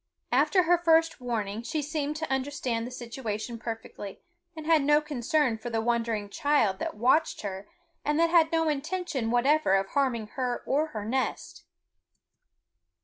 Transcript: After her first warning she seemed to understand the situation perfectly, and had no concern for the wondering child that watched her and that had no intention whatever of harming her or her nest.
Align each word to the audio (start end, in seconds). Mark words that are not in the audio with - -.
After 0.31 0.63
her 0.63 0.79
first 0.79 1.21
warning 1.21 1.61
she 1.61 1.83
seemed 1.83 2.15
to 2.15 2.31
understand 2.31 2.87
the 2.87 2.91
situation 2.91 3.59
perfectly, 3.59 4.19
and 4.57 4.65
had 4.65 4.81
no 4.81 4.99
concern 4.99 5.59
for 5.59 5.69
the 5.69 5.79
wondering 5.79 6.27
child 6.27 6.79
that 6.79 6.95
watched 6.97 7.41
her 7.41 7.67
and 8.03 8.19
that 8.19 8.31
had 8.31 8.51
no 8.51 8.67
intention 8.67 9.29
whatever 9.29 9.75
of 9.75 9.89
harming 9.89 10.29
her 10.29 10.63
or 10.65 10.87
her 10.87 11.05
nest. 11.05 11.65